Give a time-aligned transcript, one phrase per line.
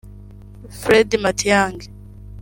[0.79, 1.85] Fred Matiang’i